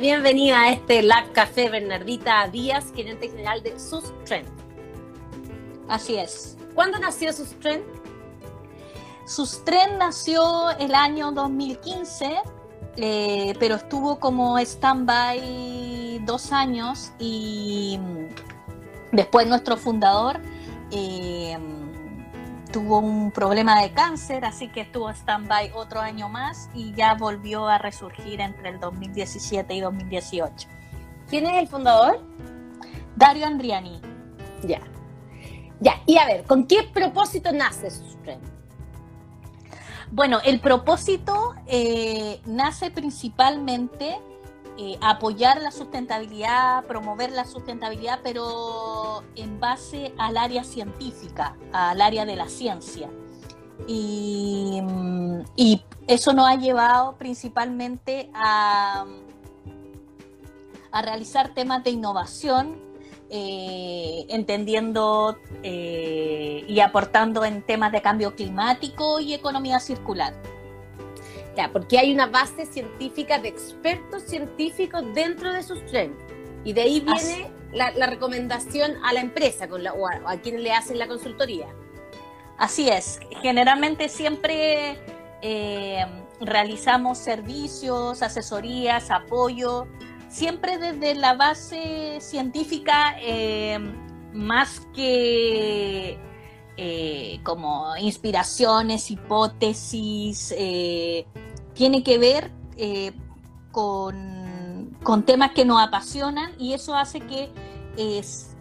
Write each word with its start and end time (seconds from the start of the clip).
bienvenida 0.00 0.62
a 0.62 0.70
este 0.70 1.02
Live 1.02 1.32
Café 1.32 1.68
Bernardita 1.68 2.48
Díaz, 2.48 2.92
gerente 2.94 3.28
general 3.28 3.62
de 3.62 3.78
Sustrend. 3.78 4.48
Así 5.88 6.16
es. 6.16 6.56
¿Cuándo 6.74 6.98
nació 6.98 7.32
Sustrend? 7.32 7.82
Sustrend 9.26 9.98
nació 9.98 10.70
el 10.78 10.94
año 10.94 11.32
2015, 11.32 12.38
eh, 12.96 13.54
pero 13.58 13.74
estuvo 13.74 14.18
como 14.18 14.58
stand-by 14.58 16.20
dos 16.24 16.52
años 16.52 17.12
y 17.18 17.98
después 19.12 19.46
nuestro 19.46 19.76
fundador 19.76 20.40
eh, 20.90 21.58
tuvo 22.72 22.98
un 22.98 23.30
problema 23.30 23.80
de 23.82 23.92
cáncer, 23.92 24.44
así 24.44 24.68
que 24.68 24.80
estuvo 24.80 25.10
stand-by 25.10 25.72
otro 25.74 26.00
año 26.00 26.28
más 26.28 26.70
y 26.74 26.92
ya 26.94 27.14
volvió 27.14 27.68
a 27.68 27.78
resurgir 27.78 28.40
entre 28.40 28.70
el 28.70 28.80
2017 28.80 29.74
y 29.74 29.80
2018. 29.80 30.68
¿Quién 31.28 31.46
es 31.46 31.58
el 31.58 31.68
fundador? 31.68 32.20
Dario 33.14 33.46
Andriani. 33.46 34.00
Ya. 34.66 34.80
Ya, 35.80 36.02
y 36.06 36.16
a 36.16 36.26
ver, 36.26 36.44
¿con 36.44 36.66
qué 36.66 36.82
propósito 36.92 37.52
nace 37.52 37.90
Sustrend? 37.90 38.42
Bueno, 40.10 40.40
el 40.44 40.60
propósito 40.60 41.54
eh, 41.66 42.40
nace 42.46 42.90
principalmente 42.90 44.18
eh, 44.78 44.96
apoyar 45.02 45.60
la 45.60 45.70
sustentabilidad, 45.70 46.84
promover 46.86 47.30
la 47.30 47.44
sustentabilidad, 47.44 48.20
pero 48.22 49.22
en 49.36 49.60
base 49.60 50.14
al 50.16 50.38
área 50.38 50.64
científica, 50.64 51.56
al 51.72 52.00
área 52.00 52.24
de 52.24 52.36
la 52.36 52.48
ciencia. 52.48 53.10
Y, 53.86 54.80
eso 56.08 56.32
nos 56.32 56.48
ha 56.48 56.56
llevado 56.56 57.16
principalmente 57.16 58.28
a, 58.34 59.06
a 60.90 61.02
realizar 61.02 61.54
temas 61.54 61.84
de 61.84 61.90
innovación, 61.90 62.76
eh, 63.30 64.26
entendiendo 64.28 65.38
eh, 65.62 66.64
y 66.66 66.80
aportando 66.80 67.44
en 67.44 67.62
temas 67.62 67.92
de 67.92 68.02
cambio 68.02 68.34
climático 68.34 69.20
y 69.20 69.32
economía 69.32 69.80
circular 69.80 70.34
porque 71.72 71.98
hay 71.98 72.12
una 72.12 72.26
base 72.26 72.66
científica 72.66 73.38
de 73.38 73.48
expertos 73.48 74.22
científicos 74.22 75.04
dentro 75.14 75.52
de 75.52 75.62
sus 75.62 75.84
trends. 75.86 76.16
Y 76.64 76.72
de 76.72 76.82
ahí 76.82 77.00
viene 77.00 77.50
la, 77.72 78.06
recomendación 78.06 78.96
a 79.04 79.12
la 79.12 79.20
empresa 79.20 79.68
con 79.68 79.82
la, 79.82 79.92
o 79.92 80.06
a, 80.06 80.36
quienes 80.40 80.62
le 80.62 80.72
hacen 80.72 80.98
la 80.98 81.08
consultoría. 81.08 81.66
Así 82.58 82.88
es. 82.88 83.18
Generalmente 83.40 84.08
siempre 84.08 84.98
eh, 85.42 86.06
realizamos 86.40 87.18
servicios, 87.18 88.22
asesorías, 88.22 89.10
apoyo, 89.10 89.88
siempre 90.28 90.78
desde 90.78 91.14
la 91.14 91.34
base 91.34 92.18
científica, 92.20 93.16
eh, 93.20 93.78
más 94.32 94.86
que 94.94 96.18
eh, 96.76 97.40
como 97.42 97.96
inspiraciones, 97.96 99.10
hipótesis, 99.10 100.54
tiene 101.74 102.02
que 102.02 102.18
ver 102.18 102.50
eh, 102.76 103.12
con, 103.70 105.24
temas 105.26 105.52
que 105.52 105.64
nos 105.64 105.80
apasionan 105.80 106.52
y 106.58 106.74
eso 106.74 106.94
hace 106.94 107.20
que 107.20 107.50
es 107.96 108.56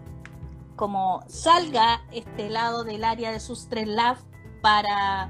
como 0.75 1.23
salga 1.27 2.01
este 2.11 2.49
lado 2.49 2.83
del 2.83 3.03
área 3.03 3.31
de 3.31 3.39
Sustres 3.39 3.87
Lab 3.87 4.17
para, 4.61 5.29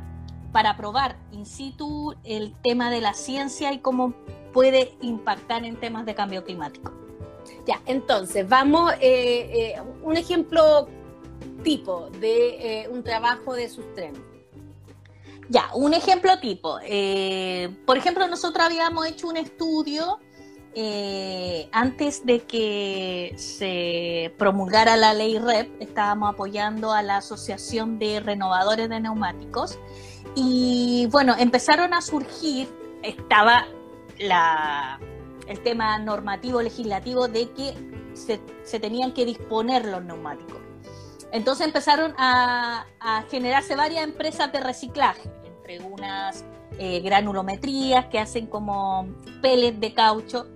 para 0.51 0.77
probar 0.77 1.17
in 1.31 1.45
situ 1.45 2.15
el 2.23 2.53
tema 2.61 2.89
de 2.89 3.01
la 3.01 3.13
ciencia 3.13 3.73
y 3.73 3.79
cómo 3.79 4.13
puede 4.53 4.95
impactar 5.01 5.65
en 5.65 5.79
temas 5.79 6.05
de 6.05 6.15
cambio 6.15 6.43
climático. 6.43 6.91
Ya, 7.65 7.81
entonces, 7.85 8.47
vamos, 8.47 8.93
eh, 9.01 9.75
eh, 9.75 9.81
un 10.03 10.17
ejemplo 10.17 10.87
tipo 11.63 12.09
de 12.19 12.87
un 12.91 13.03
trabajo 13.03 13.53
de 13.53 13.69
Sustrem. 13.69 14.13
Ya, 15.49 15.69
un 15.73 15.93
ejemplo 15.93 16.39
tipo. 16.39 16.79
Eh, 16.83 17.75
por 17.85 17.97
ejemplo, 17.97 18.27
nosotros 18.27 18.65
habíamos 18.65 19.05
hecho 19.07 19.27
un 19.27 19.35
estudio 19.37 20.19
eh, 20.73 21.67
antes 21.73 22.25
de 22.25 22.39
que 22.39 23.33
se 23.35 24.33
promulgara 24.37 24.95
la 24.95 25.13
ley 25.13 25.37
REP, 25.37 25.81
estábamos 25.81 26.33
apoyando 26.33 26.93
a 26.93 27.01
la 27.01 27.17
Asociación 27.17 27.99
de 27.99 28.21
Renovadores 28.21 28.87
de 28.87 29.01
Neumáticos 29.01 29.77
y 30.35 31.09
bueno, 31.11 31.35
empezaron 31.37 31.93
a 31.93 32.01
surgir, 32.01 32.69
estaba 33.03 33.65
el 34.17 35.59
tema 35.63 35.99
normativo 35.99 36.61
legislativo 36.61 37.27
de 37.27 37.49
que 37.49 37.73
se 38.13 38.79
tenían 38.79 39.13
que 39.13 39.25
disponer 39.25 39.83
los 39.85 40.01
neumáticos. 40.05 40.60
Entonces 41.31 41.65
empezaron 41.65 42.13
a, 42.17 42.85
generarse 43.29 43.75
varias 43.75 44.03
empresas 44.03 44.51
de 44.51 44.59
reciclaje 44.59 45.29
unas 45.79 46.43
eh, 46.77 46.99
granulometrías 46.99 48.07
que 48.07 48.19
hacen 48.19 48.47
como 48.47 49.07
pellets 49.41 49.79
de 49.79 49.93
caucho 49.93 50.47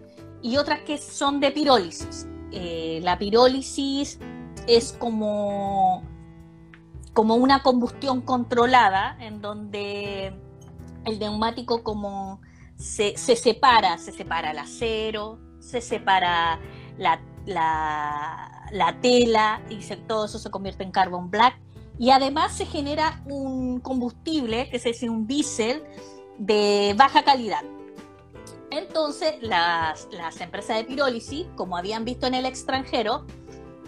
y 0.42 0.58
otras 0.58 0.82
que 0.82 0.98
son 0.98 1.40
de 1.40 1.52
pirólisis. 1.52 2.28
Eh, 2.52 3.00
la 3.02 3.18
pirólisis 3.18 4.20
es 4.68 4.94
como, 4.94 6.04
como 7.14 7.36
una 7.36 7.64
combustión 7.64 8.22
controlada 8.22 9.18
en 9.20 9.42
donde 9.42 10.34
el 11.06 11.20
neumático 11.20 11.84
como 11.84 12.42
se, 12.76 13.18
separa, 13.18 13.98
se 13.98 14.12
separa 14.12 14.52
el 14.52 14.60
acero, 14.60 15.40
se 15.60 15.82
separa 15.82 16.60
la, 16.98 17.22
tela 19.02 19.62
y 19.70 19.80
todo 20.08 20.26
eso 20.26 20.40
se 20.40 20.50
convierte 20.50 20.84
en 20.84 20.92
carbon 20.92 21.30
black 21.30 21.60
y 21.98 22.10
además 22.10 22.56
se 22.56 22.66
genera 22.66 23.22
un 23.26 23.80
combustible, 23.80 24.70
que 24.70 24.78
es 24.78 25.04
un 25.04 25.28
diésel 25.28 25.84
de 26.38 26.94
baja 26.98 27.24
calidad. 27.24 27.64
Entonces, 28.72 29.36
las, 29.42 30.08
empresas 30.42 30.78
de 30.78 30.84
pirólisis, 30.84 31.48
como 31.56 31.78
habían 31.78 32.04
visto 32.04 32.28
en 32.28 32.34
el 32.34 32.46
extranjero, 32.46 33.26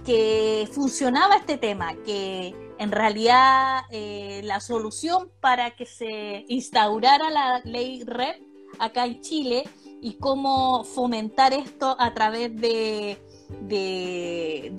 que 0.06 0.70
funcionaba 0.72 1.36
este 1.36 1.58
tema, 1.58 1.94
que 2.06 2.56
en 2.80 2.92
realidad 2.92 3.82
eh, 3.90 4.42
la 4.46 4.62
solución 4.62 5.30
para 5.42 5.76
que 5.76 5.86
se 5.86 6.46
instaurara 6.48 7.30
la 7.30 7.60
ley 7.66 8.04
REP 8.06 8.42
acá 8.80 9.06
en 9.06 9.20
Chile 9.20 9.64
y 10.02 10.14
cómo 10.14 10.86
fomentar 10.86 11.52
esto 11.52 11.98
a 12.00 12.14
través 12.14 12.56
de, 12.56 13.18
del 13.50 14.74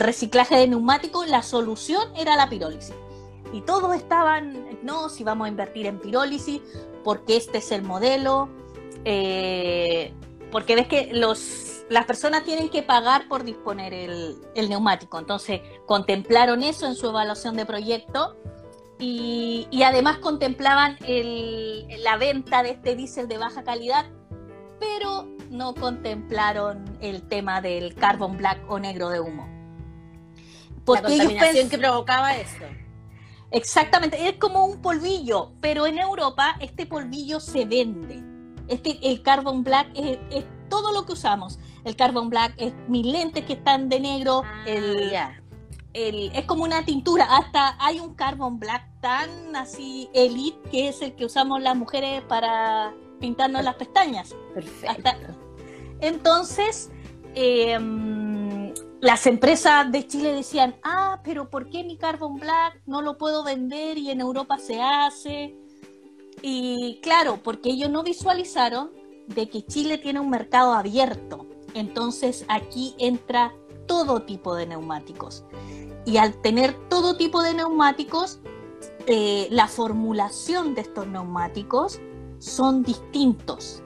reciclaje 0.00 0.56
de 0.56 0.68
neumáticos, 0.68 1.28
la 1.28 1.42
solución 1.42 2.08
era 2.16 2.36
la 2.36 2.48
pirólisis. 2.48 2.94
Y 3.52 3.60
todos 3.60 3.94
estaban, 3.94 4.78
no, 4.82 5.08
si 5.08 5.24
vamos 5.24 5.46
a 5.46 5.48
invertir 5.48 5.86
en 5.86 6.00
pirólisis, 6.00 6.60
porque 7.04 7.36
este 7.36 7.58
es 7.58 7.70
el 7.70 7.82
modelo, 7.82 8.48
eh, 9.04 10.12
porque 10.50 10.74
ves 10.74 10.88
que 10.88 11.10
los, 11.12 11.74
las 11.88 12.06
personas 12.06 12.44
tienen 12.44 12.68
que 12.68 12.82
pagar 12.82 13.28
por 13.28 13.44
disponer 13.44 13.92
el, 13.92 14.38
neumático. 14.68 15.18
Entonces, 15.18 15.60
contemplaron 15.86 16.62
eso 16.62 16.86
en 16.86 16.94
su 16.94 17.08
evaluación 17.08 17.56
de 17.56 17.66
proyecto 17.66 18.36
y, 18.98 19.82
además 19.84 20.18
contemplaban 20.18 20.96
la 21.98 22.16
venta 22.16 22.62
de 22.62 22.70
este 22.70 22.96
diésel 22.96 23.28
de 23.28 23.38
baja 23.38 23.62
calidad, 23.64 24.06
pero 24.80 25.28
no 25.54 25.74
contemplaron 25.74 26.84
el 27.00 27.22
tema 27.22 27.60
del 27.60 27.94
carbon 27.94 28.36
black 28.36 28.60
o 28.68 28.78
negro 28.78 29.08
de 29.08 29.20
humo. 29.20 29.48
Porque 30.84 31.16
la 31.16 31.24
contaminación 31.24 31.68
que 31.70 31.78
provocaba 31.78 32.36
esto. 32.36 32.64
Exactamente, 33.50 34.28
es 34.28 34.36
como 34.36 34.64
un 34.64 34.82
polvillo, 34.82 35.52
pero 35.60 35.86
en 35.86 35.98
Europa 35.98 36.56
este 36.60 36.86
polvillo 36.86 37.38
se 37.38 37.64
vende. 37.64 38.22
Este, 38.66 38.98
el 39.02 39.22
carbon 39.22 39.62
black 39.62 39.88
es, 39.94 40.18
todo 40.68 40.92
lo 40.92 41.06
que 41.06 41.12
usamos. 41.12 41.60
El 41.84 41.94
carbon 41.94 42.30
black 42.30 42.54
es 42.56 42.74
mis 42.88 43.06
lentes 43.06 43.44
que 43.44 43.52
están 43.52 43.88
de 43.88 44.00
negro. 44.00 44.42
Ah, 44.44 44.64
el, 45.92 46.32
es 46.34 46.44
como 46.46 46.64
una 46.64 46.84
tintura. 46.84 47.26
Hasta 47.36 47.76
hay 47.78 48.00
un 48.00 48.14
carbon 48.14 48.58
black 48.58 48.88
tan 49.00 49.54
así 49.54 50.08
elite 50.14 50.58
que 50.70 50.88
es 50.88 51.00
el 51.00 51.14
que 51.14 51.26
usamos 51.26 51.62
las 51.62 51.76
mujeres 51.76 52.22
para 52.22 52.92
pintarnos 53.20 53.62
las 53.62 53.76
pestañas. 53.76 54.34
Perfecto. 54.52 55.43
Entonces, 56.06 56.90
eh, 57.34 57.78
las 59.04 59.26
empresas 59.26 59.92
de 59.92 60.06
Chile 60.06 60.32
decían, 60.32 60.76
ah, 60.82 61.20
pero 61.22 61.50
¿por 61.50 61.68
qué 61.68 61.84
mi 61.84 61.98
Carbon 61.98 62.36
Black 62.36 62.80
no 62.86 63.02
lo 63.02 63.18
puedo 63.18 63.44
vender 63.44 63.98
y 63.98 64.10
en 64.10 64.20
Europa 64.22 64.56
se 64.56 64.80
hace? 64.80 65.54
Y 66.40 67.00
claro, 67.02 67.38
porque 67.42 67.68
ellos 67.68 67.90
no 67.90 68.02
visualizaron 68.02 68.90
de 69.26 69.50
que 69.50 69.62
Chile 69.62 69.98
tiene 69.98 70.20
un 70.20 70.30
mercado 70.30 70.72
abierto. 70.72 71.46
Entonces 71.74 72.46
aquí 72.48 72.94
entra 72.98 73.52
todo 73.86 74.22
tipo 74.22 74.54
de 74.54 74.66
neumáticos. 74.66 75.44
Y 76.06 76.16
al 76.16 76.40
tener 76.40 76.72
todo 76.88 77.16
tipo 77.18 77.42
de 77.42 77.52
neumáticos, 77.52 78.40
eh, 79.06 79.48
la 79.50 79.68
formulación 79.68 80.74
de 80.74 80.80
estos 80.80 81.06
neumáticos 81.06 82.00
son 82.38 82.82
distintos. 82.82 83.83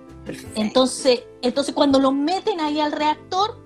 Entonces, 0.54 1.24
entonces 1.42 1.74
cuando 1.74 1.98
lo 1.98 2.12
meten 2.12 2.60
ahí 2.60 2.80
al 2.80 2.92
reactor, 2.92 3.58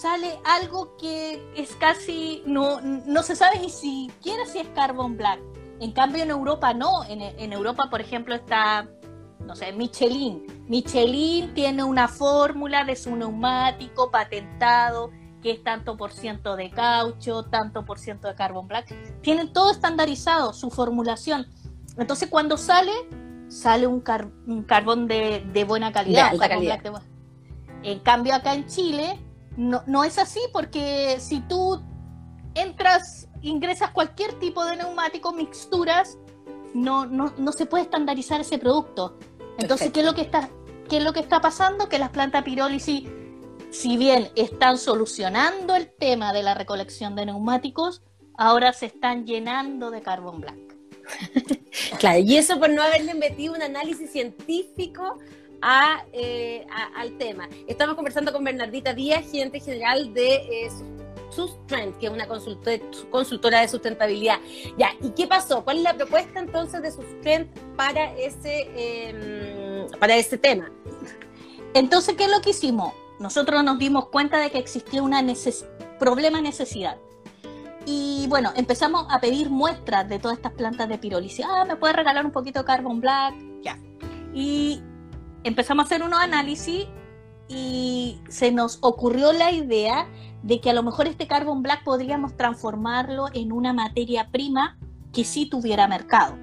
sale 0.00 0.38
algo 0.44 0.96
que 0.96 1.42
es 1.56 1.74
casi, 1.76 2.42
no, 2.46 2.80
no 2.80 3.22
se 3.22 3.36
sabe 3.36 3.58
ni 3.58 3.70
siquiera 3.70 4.44
si 4.46 4.58
es 4.58 4.68
carbon 4.68 5.16
black. 5.16 5.40
En 5.80 5.92
cambio 5.92 6.22
en 6.22 6.30
Europa 6.30 6.74
no, 6.74 7.04
en, 7.04 7.20
en 7.22 7.52
Europa 7.52 7.88
por 7.90 8.00
ejemplo 8.00 8.34
está, 8.34 8.88
no 9.40 9.56
sé, 9.56 9.72
Michelin. 9.72 10.64
Michelin 10.68 11.54
tiene 11.54 11.84
una 11.84 12.08
fórmula 12.08 12.84
de 12.84 12.96
su 12.96 13.14
neumático 13.14 14.10
patentado 14.10 15.10
que 15.42 15.52
es 15.52 15.62
tanto 15.62 15.96
por 15.96 16.12
ciento 16.12 16.56
de 16.56 16.70
caucho, 16.70 17.44
tanto 17.44 17.84
por 17.84 17.98
ciento 17.98 18.26
de 18.28 18.34
carbon 18.34 18.66
black. 18.66 18.94
Tienen 19.22 19.52
todo 19.52 19.70
estandarizado, 19.70 20.52
su 20.52 20.70
formulación. 20.70 21.46
Entonces 21.96 22.28
cuando 22.28 22.56
sale, 22.56 22.92
sale 23.48 23.86
un, 23.86 24.00
carbón 24.00 25.06
de, 25.08 25.64
buena 25.66 25.92
calidad. 25.92 26.32
en 27.82 27.98
cambio 28.00 28.34
acá 28.34 28.54
en 28.54 28.66
Chile 28.66 29.20
no, 29.56 29.82
no 29.86 30.04
es 30.04 30.18
así 30.18 30.40
porque 30.52 31.16
si 31.20 31.40
tú 31.40 31.80
entras, 32.54 33.28
ingresas 33.42 33.90
cualquier 33.90 34.32
tipo 34.38 34.64
de 34.64 34.76
neumático, 34.76 35.32
mixturas, 35.32 36.18
no, 36.74 37.06
no, 37.06 37.32
no 37.38 37.52
se 37.52 37.66
puede 37.66 37.84
estandarizar 37.84 38.40
ese 38.40 38.58
producto. 38.58 39.16
Entonces, 39.58 39.90
¿qué 39.92 40.00
es, 40.00 40.06
lo 40.06 40.14
que 40.14 40.22
está, 40.22 40.50
¿qué 40.88 40.98
es 40.98 41.04
lo 41.04 41.12
que 41.12 41.20
está 41.20 41.40
pasando? 41.40 41.88
Que 41.88 41.98
las 41.98 42.10
plantas 42.10 42.42
pirólisis, 42.42 43.08
si 43.70 43.96
bien 43.96 44.30
están 44.36 44.78
solucionando 44.78 45.74
el 45.74 45.90
tema 45.92 46.32
de 46.32 46.42
la 46.42 46.54
recolección 46.54 47.14
de 47.14 47.26
neumáticos, 47.26 48.02
ahora 48.36 48.72
se 48.72 48.86
están 48.86 49.24
llenando 49.26 49.90
de 49.90 50.02
carbón 50.02 50.40
blanco. 50.40 50.65
claro, 51.98 52.18
y 52.20 52.36
eso 52.36 52.58
por 52.58 52.70
no 52.70 52.82
haberle 52.82 53.14
metido 53.14 53.54
un 53.54 53.62
análisis 53.62 54.10
científico 54.10 55.18
eh, 56.12 56.66
al 56.96 57.16
tema. 57.18 57.48
Estamos 57.66 57.96
conversando 57.96 58.32
con 58.32 58.44
Bernardita 58.44 58.94
Díaz, 58.94 59.24
gerente 59.30 59.60
general 59.60 60.12
de 60.14 60.34
eh, 60.34 60.68
que 61.98 62.06
es 62.06 62.12
una 62.12 62.26
consultora, 62.26 63.60
de 63.60 63.68
sustentabilidad. 63.68 64.38
Ya, 64.78 64.90
¿y 65.02 65.10
qué 65.10 65.26
pasó? 65.26 65.64
¿Cuál 65.64 65.78
es 65.78 65.82
la 65.82 65.94
propuesta 65.94 66.40
entonces 66.40 66.82
de 66.82 66.90
Sustrend 66.90 67.48
para 67.76 68.12
ese, 68.14 68.68
em, 68.74 69.90
para 69.98 70.16
ese 70.16 70.38
tema? 70.38 70.70
Entonces, 71.74 72.14
¿qué 72.16 72.24
es 72.24 72.30
lo 72.30 72.40
que 72.40 72.50
hicimos? 72.50 72.94
Nosotros 73.18 73.62
nos 73.64 73.78
dimos 73.78 74.08
cuenta 74.08 74.38
de 74.38 74.50
que 74.50 74.58
existía 74.58 75.02
un 75.02 75.12
problema 75.98 76.40
necesidad. 76.40 76.98
Y 77.86 78.26
bueno, 78.28 78.52
empezamos 78.56 79.06
a 79.08 79.20
pedir 79.20 79.48
muestras 79.48 80.08
de 80.08 80.18
todas 80.18 80.38
estas 80.38 80.52
plantas 80.52 80.88
de 80.88 80.98
pirólisis. 80.98 81.46
Ah, 81.48 81.64
¿me 81.64 81.76
puede 81.76 81.92
regalar 81.92 82.26
un 82.26 82.32
poquito 82.32 82.58
de 82.58 82.64
carbon 82.64 83.00
black? 83.00 83.34
Ya. 83.62 83.78
Y 84.34 84.82
empezamos 85.44 85.84
a 85.84 85.86
hacer 85.86 86.02
unos 86.02 86.18
análisis 86.18 86.86
y 87.48 88.20
se 88.28 88.50
nos 88.50 88.78
ocurrió 88.82 89.32
la 89.32 89.52
idea 89.52 90.08
de 90.42 90.60
que 90.60 90.70
a 90.70 90.72
lo 90.72 90.82
mejor 90.82 91.06
este 91.06 91.28
carbon 91.28 91.62
black 91.62 91.84
podríamos 91.84 92.36
transformarlo 92.36 93.26
en 93.32 93.52
una 93.52 93.72
materia 93.72 94.30
prima 94.32 94.76
que 95.12 95.24
sí 95.24 95.48
tuviera 95.48 95.86
mercado. 95.86 96.36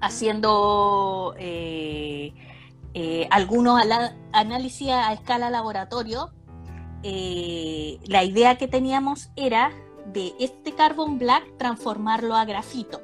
Haciendo 0.00 1.34
eh, 1.38 2.34
eh, 2.94 3.28
algunos 3.30 3.80
análisis 4.32 4.88
a 4.90 5.12
escala 5.12 5.48
laboratorio, 5.48 6.32
eh, 7.04 7.98
la 8.06 8.24
idea 8.24 8.58
que 8.58 8.66
teníamos 8.66 9.30
era 9.36 9.70
de 10.06 10.32
este 10.38 10.72
carbon 10.74 11.18
black 11.18 11.56
transformarlo 11.58 12.34
a 12.34 12.44
grafito. 12.44 13.00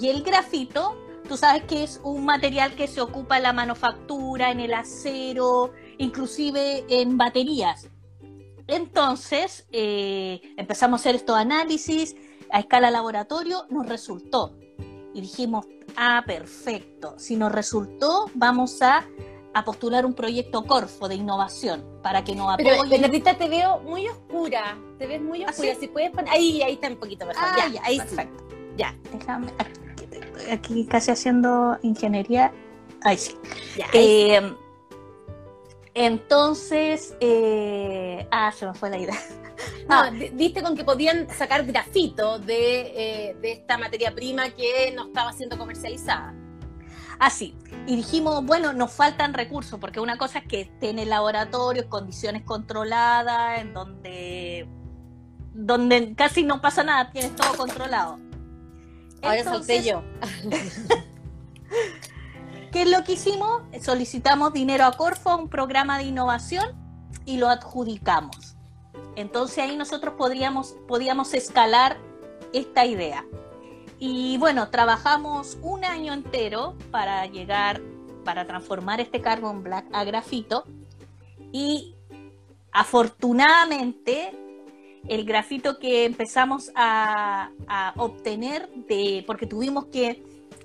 Y 0.00 0.08
el 0.08 0.22
grafito 0.22 0.96
Tú 1.28 1.36
sabes 1.36 1.64
que 1.64 1.84
es 1.84 2.00
un 2.04 2.24
material 2.24 2.74
que 2.74 2.86
se 2.86 3.02
ocupa 3.02 3.36
en 3.36 3.42
la 3.42 3.52
manufactura, 3.52 4.50
en 4.50 4.60
el 4.60 4.72
acero, 4.72 5.72
inclusive 5.98 6.86
en 6.88 7.18
baterías. 7.18 7.90
Entonces 8.66 9.66
eh, 9.70 10.40
empezamos 10.56 11.00
a 11.00 11.02
hacer 11.02 11.16
estos 11.16 11.36
análisis 11.36 12.16
a 12.50 12.60
escala 12.60 12.90
laboratorio, 12.90 13.66
nos 13.68 13.86
resultó. 13.86 14.56
Y 15.12 15.20
dijimos, 15.20 15.66
ah, 15.96 16.24
perfecto. 16.26 17.18
Si 17.18 17.36
nos 17.36 17.52
resultó, 17.52 18.30
vamos 18.34 18.80
a, 18.80 19.06
postular 19.64 20.04
un 20.06 20.14
proyecto 20.14 20.64
Corfo 20.64 21.08
de 21.08 21.14
innovación 21.16 21.84
para 22.02 22.24
que 22.24 22.34
nos 22.34 22.52
apoye. 22.52 22.70
Pero, 22.70 22.88
Bernardita, 22.88 23.36
te 23.36 23.48
veo 23.48 23.80
muy 23.80 24.08
oscura. 24.08 24.76
Te 24.98 25.06
ves 25.06 25.20
muy 25.20 25.44
¿Ah, 25.44 25.50
oscura. 25.50 25.74
Si 25.78 25.88
puedes 25.88 26.10
poner... 26.10 26.32
Ahí, 26.32 26.62
ahí 26.62 26.74
está 26.74 26.88
un 26.88 26.96
poquito 26.96 27.26
mejor. 27.26 27.42
Ah, 27.44 27.68
ya, 27.72 27.82
ahí 27.84 27.98
perfecto. 27.98 28.44
Ya. 28.76 28.94
Déjame 29.12 29.48
aquí 30.50 30.86
casi 30.86 31.10
haciendo 31.10 31.78
ingeniería. 31.82 32.52
Ahí 33.02 33.16
sí. 33.16 33.36
Eh, 33.92 34.54
entonces, 35.94 37.16
eh, 37.20 38.26
ah, 38.30 38.52
se 38.52 38.66
me 38.66 38.74
fue 38.74 38.90
la 38.90 38.98
idea. 38.98 39.18
No, 39.88 39.96
ah. 39.96 40.10
viste 40.10 40.62
con 40.62 40.76
que 40.76 40.84
podían 40.84 41.28
sacar 41.30 41.64
grafito 41.64 42.38
de, 42.38 42.80
eh, 43.30 43.36
de, 43.40 43.52
esta 43.52 43.78
materia 43.78 44.14
prima 44.14 44.50
que 44.50 44.92
no 44.94 45.06
estaba 45.06 45.32
siendo 45.32 45.58
comercializada. 45.58 46.32
Así. 47.18 47.56
y 47.86 47.96
dijimos, 47.96 48.44
bueno, 48.44 48.72
nos 48.72 48.92
faltan 48.92 49.34
recursos, 49.34 49.80
porque 49.80 49.98
una 49.98 50.18
cosa 50.18 50.38
es 50.40 50.46
que 50.46 50.60
esté 50.62 50.90
en 50.90 50.98
el 50.98 51.08
laboratorio, 51.08 51.88
condiciones 51.88 52.42
controladas, 52.44 53.60
en 53.60 53.74
donde, 53.74 54.68
donde 55.52 56.14
casi 56.14 56.44
no 56.44 56.60
pasa 56.60 56.84
nada, 56.84 57.10
tienes 57.10 57.34
todo 57.34 57.56
controlado. 57.56 58.20
Ahora 59.22 59.42
salté 59.42 59.82
yo. 59.82 60.02
¿Qué 62.72 62.82
es 62.82 62.90
lo 62.90 63.02
que 63.02 63.12
hicimos? 63.12 63.62
Solicitamos 63.82 64.52
dinero 64.52 64.84
a 64.84 64.92
Corfo, 64.92 65.36
un 65.36 65.48
programa 65.48 65.98
de 65.98 66.04
innovación, 66.04 66.68
y 67.24 67.38
lo 67.38 67.48
adjudicamos. 67.48 68.56
Entonces 69.16 69.58
ahí 69.58 69.76
nosotros 69.76 70.14
podríamos, 70.16 70.76
podíamos 70.86 71.34
escalar 71.34 71.98
esta 72.52 72.84
idea. 72.84 73.24
Y 73.98 74.38
bueno, 74.38 74.68
trabajamos 74.70 75.58
un 75.62 75.84
año 75.84 76.12
entero 76.12 76.74
para 76.90 77.26
llegar, 77.26 77.80
para 78.24 78.46
transformar 78.46 79.00
este 79.00 79.20
carbon 79.20 79.62
black 79.62 79.86
a 79.92 80.04
grafito. 80.04 80.64
Y 81.52 81.94
afortunadamente 82.72 84.32
el 85.08 85.24
grafito 85.24 85.78
que 85.78 86.04
empezamos 86.04 86.70
a, 86.74 87.50
obtener 87.96 88.68
de, 88.88 89.24
porque 89.26 89.46
tuvimos 89.46 89.86
que 89.86 90.22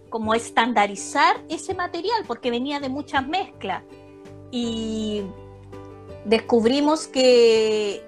como 0.10 0.36
estandarizar 0.36 1.44
ese 1.50 1.74
material 1.74 2.24
porque 2.28 2.52
venía 2.52 2.80
de 2.80 2.90
muchas 2.90 3.28
mezclas 3.28 3.84
y 4.52 5.24
descubrimos 6.26 7.08
que 7.08 8.06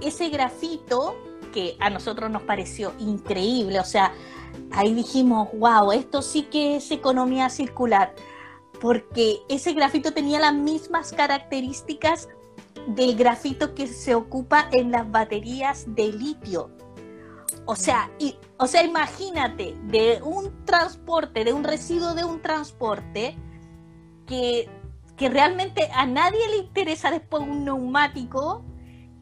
ese 0.00 0.30
grafito 0.30 1.16
que 1.52 1.76
a 1.80 1.90
nosotros 1.90 2.30
nos 2.30 2.42
pareció 2.42 2.94
increíble, 2.98 3.78
o 3.78 3.84
sea, 3.84 4.12
ahí 4.72 4.94
dijimos, 4.94 5.48
wow, 5.54 5.92
esto 5.92 6.22
sí 6.22 6.42
que 6.44 6.76
es 6.76 6.90
economía 6.90 7.48
circular, 7.48 8.14
porque 8.80 9.40
ese 9.48 9.72
grafito 9.72 10.12
tenía 10.12 10.40
las 10.40 10.54
mismas 10.54 11.12
características 11.12 12.28
del 12.86 13.16
grafito 13.16 13.74
que 13.74 13.86
se 13.86 14.14
ocupa 14.14 14.68
en 14.72 14.90
las 14.90 15.10
baterías 15.10 15.84
de 15.94 16.12
litio. 16.12 16.70
O 17.66 17.76
sea, 17.76 18.10
o 18.58 18.66
sea, 18.66 18.84
imagínate, 18.84 19.76
de 19.84 20.20
un 20.22 20.64
transporte, 20.64 21.44
de 21.44 21.52
un 21.52 21.64
residuo 21.64 22.14
de 22.14 22.24
un 22.24 22.42
transporte, 22.42 23.36
que, 24.26 24.68
que 25.16 25.28
realmente 25.28 25.88
a 25.94 26.06
nadie 26.06 26.46
le 26.50 26.56
interesa 26.58 27.10
después 27.10 27.42
un 27.42 27.64
neumático 27.64 28.64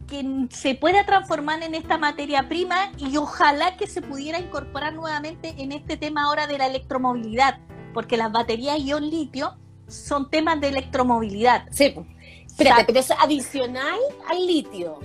que 0.06 0.48
se 0.50 0.74
pueda 0.74 1.04
transformar 1.06 1.62
en 1.62 1.74
esta 1.74 1.98
materia 1.98 2.48
prima 2.48 2.92
y 2.98 3.16
ojalá 3.16 3.76
que 3.76 3.86
se 3.86 4.02
pudiera 4.02 4.38
incorporar 4.38 4.94
nuevamente 4.94 5.54
en 5.58 5.72
este 5.72 5.96
tema 5.96 6.24
ahora 6.24 6.46
de 6.46 6.58
la 6.58 6.66
electromovilidad, 6.66 7.58
porque 7.94 8.16
las 8.16 8.32
baterías 8.32 8.78
ion 8.78 9.08
litio 9.08 9.56
son 9.88 10.30
temas 10.30 10.60
de 10.60 10.68
electromovilidad. 10.68 11.66
Sí. 11.70 11.94
Espérate, 12.46 12.84
pero 12.86 13.00
es 13.00 13.10
adicional 13.10 13.98
al 14.28 14.46
litio. 14.46 15.00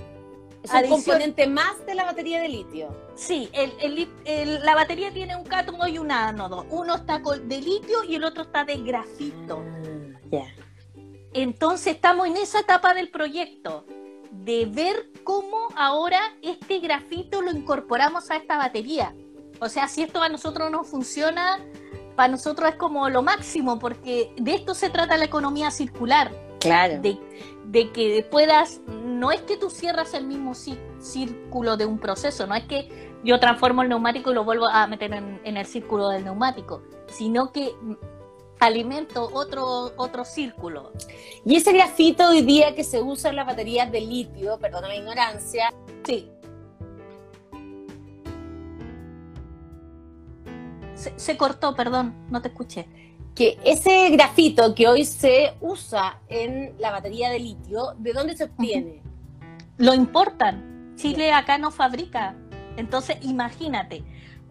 Es 0.62 0.72
un 0.72 0.88
componente 0.88 1.46
más 1.46 1.84
de 1.86 1.94
la 1.94 2.04
batería 2.04 2.40
de 2.40 2.48
litio. 2.48 2.88
Sí, 3.14 3.50
la 4.62 4.74
batería 4.74 5.12
tiene 5.12 5.36
un 5.36 5.44
cátodo 5.44 5.86
y 5.88 5.98
un 5.98 6.10
ánodo. 6.10 6.66
Uno 6.70 6.96
está 6.96 7.18
de 7.18 7.60
litio 7.60 8.04
y 8.04 8.16
el 8.16 8.24
otro 8.24 8.42
está 8.42 8.64
de 8.64 8.76
grafito. 8.78 9.64
Ah, 10.32 10.44
Entonces 11.32 11.94
estamos 11.94 12.26
en 12.26 12.36
esa 12.36 12.60
etapa 12.60 12.92
del 12.92 13.10
proyecto 13.10 13.86
de 14.44 14.66
ver 14.66 15.10
cómo 15.24 15.68
ahora 15.76 16.20
este 16.42 16.78
grafito 16.80 17.42
lo 17.42 17.50
incorporamos 17.50 18.30
a 18.30 18.36
esta 18.36 18.56
batería. 18.56 19.14
O 19.60 19.68
sea, 19.68 19.88
si 19.88 20.02
esto 20.02 20.22
a 20.22 20.28
nosotros 20.28 20.70
no 20.70 20.84
funciona, 20.84 21.58
para 22.16 22.32
nosotros 22.32 22.70
es 22.70 22.76
como 22.76 23.08
lo 23.08 23.22
máximo, 23.22 23.78
porque 23.78 24.32
de 24.36 24.54
esto 24.54 24.74
se 24.74 24.90
trata 24.90 25.16
la 25.16 25.24
economía 25.24 25.70
circular 25.70 26.30
Claro. 26.60 27.00
De, 27.00 27.92
que 27.92 28.26
puedas, 28.30 28.80
no 29.04 29.30
es 29.30 29.42
que 29.42 29.56
tú 29.56 29.70
cierras 29.70 30.14
el 30.14 30.26
mismo 30.26 30.54
círculo 30.54 31.76
de 31.76 31.84
un 31.84 31.98
proceso, 31.98 32.46
no 32.46 32.54
es 32.54 32.64
que 32.64 33.12
yo 33.24 33.38
transformo 33.38 33.82
el 33.82 33.90
neumático 33.90 34.30
y 34.30 34.34
lo 34.34 34.44
vuelvo 34.44 34.68
a 34.68 34.86
meter 34.86 35.12
en, 35.12 35.56
el 35.56 35.66
círculo 35.66 36.08
del 36.08 36.24
neumático, 36.24 36.82
sino 37.08 37.52
que 37.52 37.74
alimento 38.60 39.30
otro, 39.32 39.92
otro 39.96 40.24
círculo. 40.24 40.92
Y 41.44 41.56
ese 41.56 41.72
grafito 41.72 42.28
hoy 42.28 42.42
día 42.42 42.74
que 42.74 42.84
se 42.84 43.02
usa 43.02 43.30
en 43.30 43.36
las 43.36 43.46
baterías 43.46 43.90
de 43.90 44.00
litio, 44.00 44.58
perdona 44.58 44.88
la 44.88 44.96
ignorancia, 44.96 45.72
sí. 46.04 46.30
Se, 51.16 51.36
cortó, 51.36 51.76
perdón, 51.76 52.26
no 52.28 52.42
te 52.42 52.48
escuché. 52.48 52.86
Que 53.34 53.56
ese 53.64 54.10
grafito 54.10 54.74
que 54.74 54.88
hoy 54.88 55.04
se 55.04 55.54
usa 55.60 56.20
en 56.28 56.74
la 56.78 56.90
batería 56.90 57.30
de 57.30 57.38
litio, 57.38 57.94
¿de 57.98 58.12
dónde 58.12 58.36
se 58.36 58.44
obtiene? 58.44 59.00
Lo 59.76 59.94
importan. 59.94 60.94
Chile 60.96 61.32
acá 61.32 61.56
no 61.56 61.70
fabrica. 61.70 62.34
Entonces, 62.76 63.18
imagínate, 63.22 64.02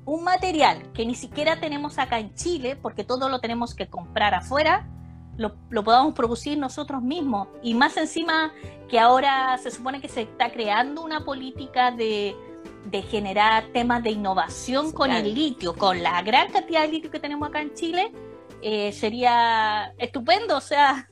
un 0.07 0.23
material 0.23 0.89
que 0.93 1.05
ni 1.05 1.15
siquiera 1.15 1.59
tenemos 1.59 1.99
acá 1.99 2.17
en 2.17 2.33
Chile, 2.33 2.77
porque 2.77 3.03
todo 3.03 3.27
lo 3.27 3.39
tenemos 3.39 3.75
que 3.75 3.89
comprar 3.89 4.33
afuera, 4.33 4.87
lo, 5.35 5.53
podamos 5.83 6.13
producir 6.13 6.57
nosotros 6.57 7.03
mismos. 7.03 7.49
Y 7.61 7.73
más 7.73 7.97
encima 7.97 8.53
que 8.87 8.99
ahora 8.99 9.57
se 9.57 9.69
supone 9.69 9.99
que 9.99 10.07
se 10.07 10.21
está 10.21 10.49
creando 10.49 11.03
una 11.03 11.25
política 11.25 11.91
de, 11.91 12.35
generar 13.09 13.65
temas 13.73 14.01
de 14.01 14.11
innovación 14.11 14.93
con 14.93 15.11
el 15.11 15.35
litio, 15.35 15.75
con 15.75 16.01
la 16.01 16.21
gran 16.21 16.53
cantidad 16.53 16.83
de 16.83 16.87
litio 16.87 17.11
que 17.11 17.19
tenemos 17.19 17.49
acá 17.49 17.61
en 17.61 17.73
Chile, 17.73 18.13
eh, 18.61 18.93
sería 18.93 19.93
estupendo. 19.97 20.55
O 20.55 20.61
sea, 20.61 21.09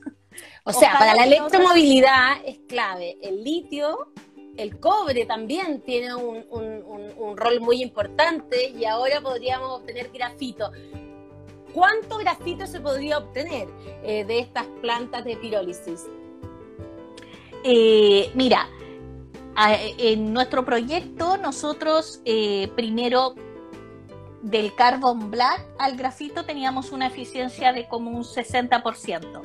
o 0.64 0.72
sea, 0.72 0.98
para 0.98 1.14
la 1.14 1.24
electromovilidad 1.24 2.38
es 2.46 2.60
clave 2.66 3.18
el 3.22 3.44
litio 3.44 4.10
el 4.56 4.78
cobre 4.80 5.26
también 5.26 5.80
tiene 5.82 6.14
un, 6.14 7.36
rol 7.36 7.60
muy 7.60 7.82
importante 7.82 8.70
y 8.70 8.84
ahora 8.84 9.20
podríamos 9.20 9.80
obtener 9.80 10.10
grafito. 10.12 10.70
¿Cuánto 11.72 12.18
grafito 12.18 12.66
se 12.66 12.80
podría 12.80 13.18
obtener 13.18 13.68
eh, 14.02 14.24
de 14.24 14.38
estas 14.38 14.66
plantas 14.80 15.24
de 15.24 15.36
pirólisis? 15.36 16.06
Eh, 17.64 18.30
mira, 18.34 18.68
en 19.98 20.32
nuestro 20.32 20.64
proyecto 20.64 21.36
nosotros 21.36 22.20
eh, 22.24 22.68
primero 22.76 23.34
del 24.42 24.74
carbon 24.74 25.30
black 25.30 25.66
al 25.78 25.96
grafito 25.96 26.44
teníamos 26.44 26.92
una 26.92 27.08
eficiencia 27.08 27.72
de 27.72 27.86
como 27.88 28.10
un 28.10 28.22
60%, 28.22 29.42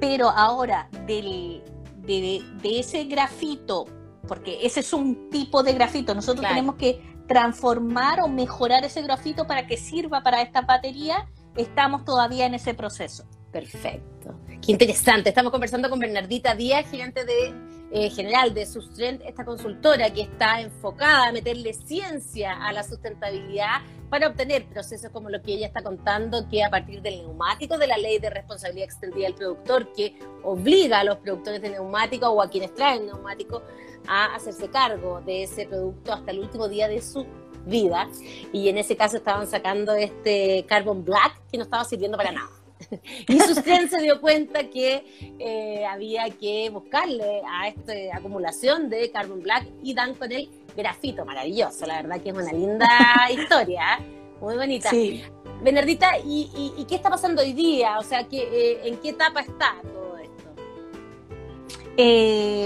pero 0.00 0.28
ahora 0.28 0.88
de, 1.06 1.62
de 2.02 2.78
ese 2.78 3.04
grafito 3.04 3.86
porque 4.26 4.58
ese 4.62 4.80
es 4.80 4.92
un 4.92 5.30
tipo 5.30 5.62
de 5.62 5.72
grafito. 5.72 6.14
Nosotros 6.14 6.46
tenemos 6.46 6.76
que 6.76 7.00
transformar 7.26 8.20
o 8.20 8.28
mejorar 8.28 8.84
ese 8.84 9.02
grafito 9.02 9.46
para 9.46 9.66
que 9.66 9.76
sirva 9.76 10.22
para 10.22 10.42
esta 10.42 10.62
batería. 10.62 11.28
Estamos 11.56 12.04
todavía 12.04 12.46
en 12.46 12.54
ese 12.54 12.74
proceso. 12.74 13.24
Perfecto. 13.52 14.34
Qué 14.60 14.72
interesante. 14.72 15.28
Estamos 15.28 15.52
conversando 15.52 15.88
con 15.88 15.98
Bernardita 15.98 16.54
Díaz, 16.54 16.90
gerente 16.90 17.24
de 17.24 17.54
eh, 17.96 18.10
general 18.10 18.52
de 18.52 18.66
Sustrend, 18.66 19.22
esta 19.22 19.44
consultora 19.44 20.12
que 20.12 20.22
está 20.22 20.60
enfocada 20.60 21.28
a 21.28 21.32
meterle 21.32 21.72
ciencia 21.72 22.52
a 22.66 22.72
la 22.72 22.82
sustentabilidad 22.82 23.82
para 24.10 24.26
obtener 24.26 24.66
procesos 24.66 25.12
como 25.12 25.30
lo 25.30 25.40
que 25.40 25.52
ella 25.52 25.68
está 25.68 25.80
contando, 25.80 26.48
que 26.48 26.64
a 26.64 26.70
partir 26.70 27.02
del 27.02 27.18
neumático, 27.18 27.78
de 27.78 27.86
la 27.86 27.96
ley 27.96 28.18
de 28.18 28.30
responsabilidad 28.30 28.86
extendida 28.86 29.26
del 29.26 29.36
productor, 29.36 29.92
que 29.92 30.18
obliga 30.42 30.98
a 30.98 31.04
los 31.04 31.18
productores 31.18 31.62
de 31.62 31.70
neumáticos 31.70 32.30
o 32.30 32.42
a 32.42 32.50
quienes 32.50 32.74
traen 32.74 33.06
neumáticos 33.06 33.62
a 34.08 34.34
hacerse 34.34 34.68
cargo 34.70 35.20
de 35.20 35.44
ese 35.44 35.64
producto 35.64 36.14
hasta 36.14 36.32
el 36.32 36.40
último 36.40 36.68
día 36.68 36.88
de 36.88 37.00
su 37.00 37.24
vida. 37.64 38.08
Y 38.52 38.68
en 38.70 38.78
ese 38.78 38.96
caso 38.96 39.18
estaban 39.18 39.46
sacando 39.46 39.94
este 39.94 40.66
Carbon 40.66 41.04
Black 41.04 41.40
que 41.48 41.58
no 41.58 41.62
estaba 41.62 41.84
sirviendo 41.84 42.16
para 42.16 42.32
nada. 42.32 42.63
y 43.28 43.40
Sustren 43.40 43.88
se 43.88 44.00
dio 44.00 44.20
cuenta 44.20 44.68
que 44.70 45.04
eh, 45.38 45.84
había 45.86 46.28
que 46.30 46.70
buscarle 46.70 47.42
a 47.46 47.68
esta 47.68 47.92
acumulación 48.16 48.88
de 48.88 49.10
Carbon 49.10 49.42
Black 49.42 49.66
y 49.82 49.94
dan 49.94 50.14
con 50.14 50.30
el 50.32 50.48
grafito 50.76 51.24
maravilloso. 51.24 51.86
La 51.86 52.02
verdad 52.02 52.20
que 52.20 52.30
es 52.30 52.36
una 52.36 52.52
linda 52.52 52.88
historia, 53.30 53.98
¿eh? 53.98 54.02
muy 54.40 54.56
bonita. 54.56 54.90
Sí. 54.90 55.22
Bernardita, 55.62 56.18
¿y, 56.24 56.84
qué 56.88 56.96
está 56.96 57.08
pasando 57.08 57.42
hoy 57.42 57.52
día? 57.52 57.98
O 57.98 58.02
sea, 58.02 58.24
¿qué, 58.28 58.42
eh, 58.42 58.88
¿en 58.88 58.98
qué 58.98 59.10
etapa 59.10 59.40
está 59.40 59.76
todo 59.82 60.18
esto? 60.18 60.34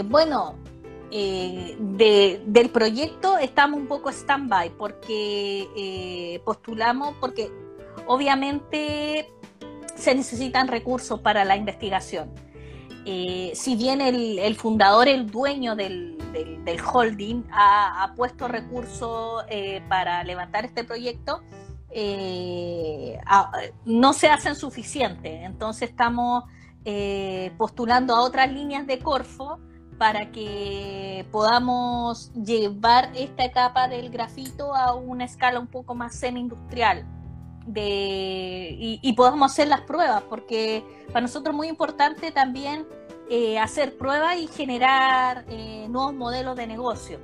bueno, 0.09 0.57
del 1.11 2.71
proyecto 2.73 3.39
estamos 3.39 3.79
un 3.79 3.87
poco 3.87 4.11
stand-by 4.11 4.71
porque 4.71 6.41
postulamos, 6.45 7.15
porque 7.21 7.51
obviamente 8.07 9.31
se 9.99 10.15
necesitan 10.15 10.69
recursos 10.69 11.21
para 11.21 11.45
la 11.45 11.57
investigación. 11.57 12.31
Eh, 13.05 13.53
si 13.55 13.75
bien 13.75 14.01
el, 14.01 14.55
fundador, 14.57 15.09
el 15.09 15.31
dueño 15.31 15.75
del, 15.75 16.17
holding, 16.93 17.43
ha, 17.51 18.13
puesto 18.17 18.49
recursos 18.49 19.45
eh, 19.49 19.83
para 19.89 20.23
levantar 20.25 20.65
este 20.65 20.85
proyecto, 20.85 21.43
eh, 21.91 23.19
no 23.85 24.13
se 24.13 24.29
hacen 24.29 24.55
suficientes. 24.55 25.45
Entonces 25.45 25.91
estamos 25.91 26.45
postulando 27.59 28.15
a 28.15 28.23
otras 28.23 28.51
líneas 28.51 28.87
de 28.87 28.99
Corfo 28.99 29.59
para 29.99 30.31
que 30.31 31.27
podamos 31.31 32.33
llevar 32.33 33.11
esta 33.15 33.45
etapa 33.45 33.89
del 33.89 34.09
grafito 34.09 34.75
a 34.75 34.95
una 34.95 35.25
escala 35.25 35.61
un 35.61 35.67
poco 35.67 35.95
más 35.95 36.15
semi-industrial 36.15 37.05
de, 37.69 38.77
y, 38.79 39.13
podamos 39.13 39.53
hacer 39.53 39.69
las 39.69 39.83
pruebas, 39.83 40.23
porque 40.23 40.83
para 41.09 41.21
nosotros 41.21 41.53
es 41.53 41.57
muy 41.57 41.69
importante 41.69 42.33
también 42.33 42.87
eh, 43.29 43.59
hacer 43.59 43.97
pruebas 43.99 44.39
y 44.39 44.47
generar 44.47 45.45
eh, 45.51 45.87
nuevos 45.89 46.15
modelos 46.15 46.57
de 46.57 46.67
negocio. 46.67 47.21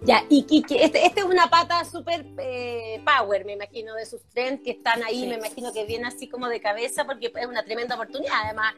Ya, 0.00 0.24
y, 0.28 0.62
que 0.62 0.84
este, 0.84 1.06
este, 1.06 1.20
es 1.20 1.26
una 1.26 1.48
pata 1.48 1.82
super 1.84 2.26
eh, 2.38 3.02
power, 3.04 3.44
me 3.44 3.52
imagino, 3.52 3.94
de 3.94 4.04
sus 4.04 4.22
trends 4.34 4.62
que 4.62 4.72
están 4.72 5.02
ahí, 5.02 5.26
me 5.26 5.36
imagino 5.36 5.72
que 5.72 5.84
viene 5.84 6.06
así 6.08 6.26
como 6.26 6.48
de 6.48 6.60
cabeza 6.60 7.04
porque 7.04 7.32
es 7.34 7.46
una 7.46 7.64
tremenda 7.64 7.94
oportunidad, 7.94 8.34
además, 8.44 8.74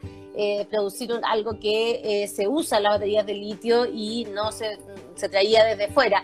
producir 0.69 1.11
algo 1.23 1.59
que 1.59 2.29
se 2.31 2.47
usa 2.47 2.77
en 2.77 2.83
las 2.83 2.93
baterías 2.93 3.25
de 3.25 3.33
litio 3.33 3.87
y 3.87 4.25
no 4.25 4.51
se, 4.51 4.77
se 5.15 5.29
traía 5.29 5.65
desde 5.65 5.87
fuera. 5.87 6.23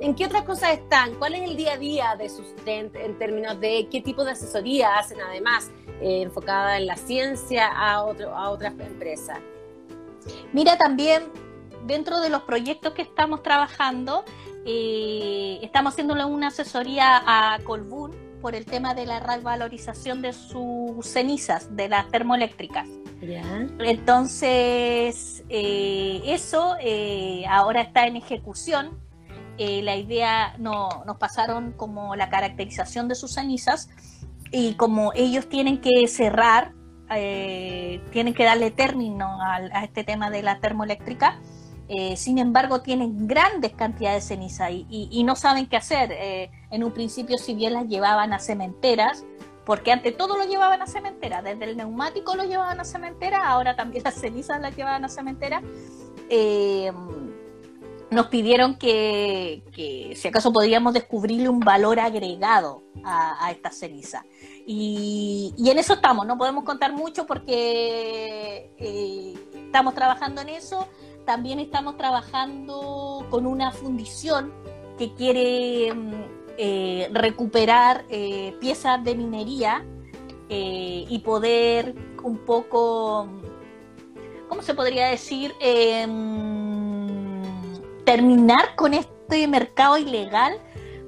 ¿En 0.00 0.14
qué 0.14 0.26
otras 0.26 0.42
cosas 0.42 0.72
están? 0.72 1.14
¿Cuál 1.14 1.34
es 1.34 1.42
el 1.48 1.56
día 1.56 1.74
a 1.74 1.76
día 1.76 2.16
de 2.16 2.28
Sustrend 2.28 2.96
en 2.96 3.16
términos 3.16 3.60
de 3.60 3.86
qué 3.90 4.00
tipo 4.00 4.24
de 4.24 4.32
asesoría 4.32 4.98
hacen 4.98 5.20
además 5.20 5.70
eh, 6.00 6.22
enfocada 6.22 6.78
en 6.78 6.86
la 6.86 6.96
ciencia 6.96 7.68
a, 7.68 8.02
otro, 8.02 8.34
a 8.36 8.50
otras 8.50 8.72
empresas? 8.72 9.38
Mira, 10.52 10.76
también 10.76 11.22
dentro 11.86 12.20
de 12.20 12.28
los 12.28 12.42
proyectos 12.42 12.92
que 12.92 13.02
estamos 13.02 13.44
trabajando, 13.44 14.24
eh, 14.66 15.60
estamos 15.62 15.92
haciéndole 15.92 16.24
una 16.24 16.48
asesoría 16.48 17.22
a 17.24 17.60
Colbún 17.60 18.10
por 18.42 18.56
el 18.56 18.64
tema 18.66 18.94
de 18.94 19.06
la 19.06 19.20
revalorización 19.20 20.22
de 20.22 20.32
sus 20.32 21.06
cenizas, 21.06 21.76
de 21.76 21.88
las 21.88 22.10
termoeléctricas. 22.10 22.88
Entonces, 23.78 25.44
eh, 25.48 26.20
eso 26.26 26.76
ahora 27.48 27.80
está 27.80 28.06
en 28.06 28.16
ejecución 28.16 29.03
eh, 29.58 29.82
la 29.82 29.96
idea 29.96 30.54
no, 30.58 31.04
nos 31.06 31.16
pasaron 31.16 31.72
como 31.72 32.16
la 32.16 32.28
caracterización 32.28 33.08
de 33.08 33.14
sus 33.14 33.34
cenizas 33.34 33.88
y 34.50 34.74
como 34.74 35.12
ellos 35.14 35.48
tienen 35.48 35.80
que 35.80 36.06
cerrar, 36.08 36.72
eh, 37.14 38.00
tienen 38.10 38.34
que 38.34 38.44
darle 38.44 38.70
término 38.70 39.38
a, 39.40 39.84
este 39.84 40.02
tema 40.02 40.30
de 40.30 40.42
la 40.42 40.58
termoeléctrica, 40.58 41.38
eh, 41.88 42.16
sin 42.16 42.38
embargo 42.38 42.80
tienen 42.80 43.28
grandes 43.28 43.72
cantidades 43.74 44.24
de 44.24 44.36
ceniza 44.36 44.70
y, 44.70 45.22
no 45.24 45.36
saben 45.36 45.66
qué 45.66 45.76
hacer. 45.76 46.12
en 46.70 46.82
un 46.82 46.92
principio 46.92 47.38
si 47.38 47.54
bien 47.54 47.74
las 47.74 47.86
llevaban 47.86 48.32
a 48.32 48.38
cementeras, 48.38 49.24
porque 49.64 49.92
ante 49.92 50.12
todo 50.12 50.36
lo 50.36 50.44
llevaban 50.44 50.82
a 50.82 50.86
cementera, 50.86 51.42
desde 51.42 51.64
el 51.64 51.76
neumático 51.76 52.34
lo 52.34 52.44
llevaban 52.44 52.80
a 52.80 52.84
cementera, 52.84 53.48
ahora 53.48 53.76
también 53.76 54.02
las 54.04 54.14
cenizas 54.14 54.60
las 54.60 54.76
llevaban 54.76 55.04
a 55.04 55.08
cementera 55.08 55.62
nos 58.14 58.28
pidieron 58.28 58.76
que, 58.76 59.62
si 60.16 60.28
acaso 60.28 60.52
podríamos 60.52 60.94
descubrirle 60.94 61.48
un 61.48 61.60
valor 61.60 62.00
agregado 62.00 62.82
a, 63.04 63.50
esta 63.50 63.70
ceniza. 63.70 64.24
Y, 64.66 65.54
en 65.58 65.78
eso 65.78 65.94
estamos, 65.94 66.26
no 66.26 66.38
podemos 66.38 66.64
contar 66.64 66.92
mucho 66.92 67.26
porque 67.26 68.70
eh, 68.78 69.34
estamos 69.66 69.94
trabajando 69.94 70.40
en 70.40 70.50
eso. 70.50 70.88
También 71.26 71.58
estamos 71.58 71.96
trabajando 71.96 73.26
con 73.30 73.46
una 73.46 73.72
fundición 73.72 74.52
que 74.98 75.12
quiere 75.14 75.92
mm, 75.92 76.12
eh, 76.58 77.08
recuperar 77.12 78.04
eh, 78.08 78.54
piezas 78.60 79.02
de 79.02 79.14
minería 79.14 79.84
y 80.48 81.18
poder 81.24 81.96
un 82.22 82.38
poco, 82.38 83.26
¿cómo 84.48 84.62
se 84.62 84.72
podría 84.72 85.08
decir? 85.08 85.52
Terminar 88.04 88.76
con 88.76 88.94
este 88.94 89.48
mercado 89.48 89.98
ilegal 89.98 90.60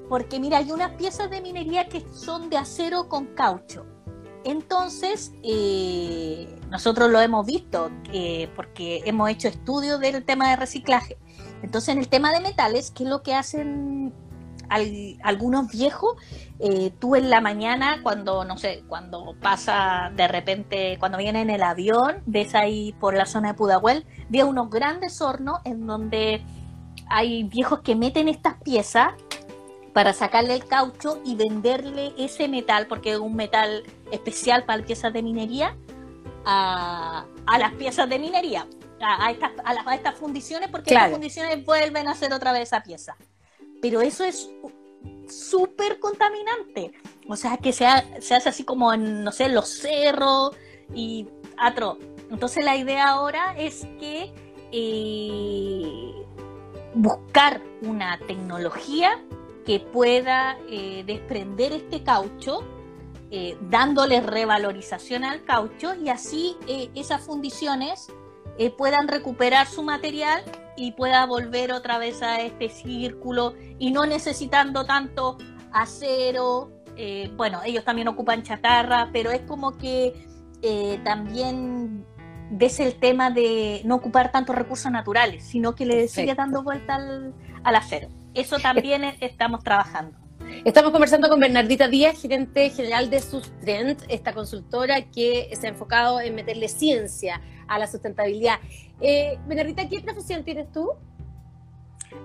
porque 0.09 0.39
mira, 0.39 0.59
hay 0.59 0.71
unas 0.71 0.93
piezas 0.93 1.31
de 1.31 1.41
minería 1.41 1.89
que 1.89 2.05
son 2.13 2.49
de 2.49 2.57
acero 2.57 3.09
con 3.09 3.27
caucho. 3.27 3.87
Entonces, 4.45 5.33
eh, 5.43 6.61
nosotros 6.71 7.11
lo 7.11 7.21
hemos 7.21 7.45
visto 7.45 7.91
eh, 8.13 8.49
porque 8.55 9.03
hemos 9.05 9.29
hecho 9.31 9.49
estudios 9.49 9.99
del 9.99 10.25
tema 10.25 10.51
de 10.51 10.57
reciclaje. 10.57 11.19
Entonces, 11.63 11.89
en 11.89 11.99
el 11.99 12.09
tema 12.09 12.33
de 12.33 12.41
metales, 12.41 12.93
¿qué 12.93 13.03
es 13.03 13.11
lo 13.11 13.23
que 13.23 13.35
hacen 13.35 14.15
algunos 15.23 15.69
viejos? 15.69 16.17
Eh, 16.61 16.93
tú 17.01 17.17
en 17.17 17.29
la 17.29 17.41
mañana, 17.41 18.01
cuando, 18.05 18.45
no 18.45 18.57
sé, 18.57 18.85
cuando 18.89 19.35
pasa 19.41 20.13
de 20.15 20.29
repente, 20.29 20.97
cuando 21.01 21.19
viene 21.19 21.41
en 21.41 21.51
el 21.51 21.63
avión, 21.63 22.23
ves 22.27 22.55
ahí 22.55 22.95
por 23.01 23.15
la 23.15 23.27
zona 23.27 23.49
de 23.49 23.55
Pudahuel, 23.55 24.07
ve 24.29 24.45
unos 24.45 24.71
grandes 24.71 25.21
hornos 25.21 25.59
en 25.65 25.89
donde 25.89 26.45
hay 27.09 27.45
viejos 27.45 27.81
que 27.81 27.95
meten 27.95 28.29
estas 28.29 28.55
piezas 28.63 29.15
para 29.93 30.13
sacarle 30.13 30.55
el 30.55 30.67
caucho 30.67 31.21
y 31.25 31.37
venderle 31.37 32.13
ese 32.19 32.49
metal, 32.49 32.87
porque 32.87 33.13
es 33.13 33.19
un 33.19 33.35
metal 33.35 33.83
especial 34.11 34.65
para 34.65 34.85
piezas 34.85 35.13
de 35.13 35.23
minería, 35.23 35.77
a, 36.45 37.25
las 37.59 37.73
piezas 37.75 38.09
de 38.09 38.19
minería, 38.19 38.67
a, 39.01 39.31
estas, 39.31 39.53
a, 39.65 39.95
estas 39.95 40.15
fundiciones, 40.15 40.69
porque 40.69 40.95
las 40.95 41.11
fundiciones 41.11 41.65
vuelven 41.65 42.09
a 42.09 42.13
hacer 42.13 42.33
otra 42.33 42.53
vez 42.53 42.63
esa 42.65 42.83
pieza. 42.83 43.17
Pero 43.81 44.01
eso 44.01 44.25
es 44.25 44.51
súper 45.29 45.99
contaminante. 45.99 46.93
O 47.29 47.37
sea, 47.37 47.57
que 47.57 47.73
se, 47.73 47.87
se, 48.21 48.35
hace 48.35 48.49
así 48.49 48.65
como 48.65 48.93
en, 48.93 49.25
no 49.25 49.33
sé, 49.33 49.49
los 49.49 49.69
cerros 49.79 50.57
y 50.95 51.27
atro. 51.57 51.99
Entonces 52.31 52.65
la 52.65 52.77
idea 52.77 53.09
ahora 53.09 53.55
es 53.57 53.87
que 53.99 54.33
eh, 54.73 56.26
buscar 56.97 57.61
una 57.83 58.19
tecnología 58.27 59.23
que 59.67 59.81
pueda 59.81 60.57
eh, 60.71 61.05
desprender 61.07 61.73
este 61.73 62.03
caucho, 62.03 62.65
eh, 63.31 63.59
dándole 63.69 64.21
revalorización 64.23 65.25
al 65.25 65.45
caucho 65.45 65.95
y 65.95 66.09
así 66.09 66.57
eh, 66.67 66.91
esas 66.95 67.23
fundiciones 67.23 68.09
puedan 68.79 69.07
recuperar 69.07 69.67
su 69.67 69.83
material 69.83 70.43
y 70.79 70.93
pueda 70.93 71.27
volver 71.27 71.73
otra 71.73 71.99
vez 71.99 72.23
a 72.23 72.41
este 72.41 72.71
círculo 72.71 73.53
y 73.79 73.91
no 73.91 74.07
necesitando 74.07 74.87
tanto 74.87 75.37
acero. 75.73 76.71
bueno, 77.37 77.61
ellos 77.67 77.85
también 77.85 78.09
ocupan 78.09 78.43
chatarra, 78.43 79.11
pero 79.13 79.31
es 79.31 79.43
como 79.43 79.77
que 79.77 80.27
también 81.05 82.07
ves 82.51 82.81
el 82.81 82.95
tema 82.95 83.31
de 83.31 83.83
no 83.85 83.97
ocupar 83.97 84.33
tantos 84.33 84.57
recursos 84.57 84.91
naturales, 84.91 85.45
sino 85.45 85.75
que 85.75 85.87
le 85.87 86.09
sigue 86.09 86.35
dando 86.35 86.63
vuelta 86.63 86.97
al, 86.97 87.35
al 87.65 87.77
acero. 87.77 88.09
Eso 88.35 88.59
también 88.59 89.05
estamos 89.21 89.65
trabajando. 89.65 90.19
Estamos 90.65 90.93
conversando 90.93 91.29
con 91.29 91.41
Bernardita 91.41 91.89
Díaz, 91.89 92.21
gerente 92.21 92.71
general 92.71 93.11
de 93.11 93.21
Sustrend, 93.21 94.05
esta 94.09 94.33
consultora 94.33 95.03
que 95.11 95.51
se 95.59 95.67
ha 95.67 95.71
enfocado 95.71 96.21
en 96.21 96.35
meterle 96.35 96.69
ciencia 96.69 97.41
a 97.67 97.79
la 97.79 97.87
sustentabilidad. 97.87 98.59
Eh, 99.01 99.39
Bernardita, 99.47 99.89
¿qué 99.89 100.01
profesión 100.01 100.45
tienes 100.45 100.71
tú? 100.73 100.93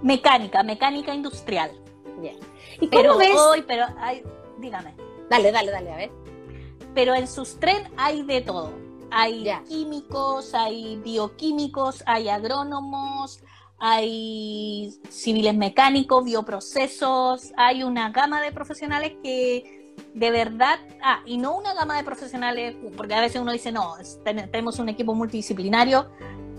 Mecánica, 0.02 0.64
mecánica 0.64 1.14
industrial. 1.14 1.72
Bien. 2.20 2.36
¿Y 2.80 2.88
cómo 2.88 3.02
pero 3.02 3.18
ves? 3.18 3.38
Hoy, 3.38 3.64
pero 3.68 3.86
hay, 4.00 4.24
dígame. 4.60 4.94
Dale, 5.30 5.52
dale, 5.52 5.72
dale, 5.72 5.92
a 5.92 5.98
ver. 5.98 6.12
Pero 6.94 7.16
en 7.16 7.28
Sustrend 7.28 7.90
hay 7.98 8.24
de 8.24 8.42
todo. 8.42 8.74
Hay 9.12 9.46
químicos, 9.68 10.54
hay 10.54 10.98
bioquímicos, 10.98 12.04
hay 12.06 12.30
agrónomos, 12.30 13.44
hay 13.78 14.94
civiles 15.10 15.56
mecánicos, 15.56 16.24
bioprocesos, 16.24 17.52
hay 17.58 17.84
una 17.84 18.10
gama 18.10 18.42
de 18.42 18.52
profesionales 18.52 19.14
que 19.24 19.82
de 20.14 20.32
verdad, 20.32 20.80
ah, 21.04 21.22
y 21.26 21.38
no 21.38 21.56
una 21.56 21.74
gama 21.74 21.98
de 21.98 22.04
profesionales, 22.04 22.76
porque 22.98 23.14
a 23.14 23.22
veces 23.22 23.42
uno 23.42 23.52
dice, 23.52 23.72
no, 23.72 23.96
tenemos 24.24 24.80
un 24.80 24.90
equipo 24.90 25.14
multidisciplinario, 25.14 26.10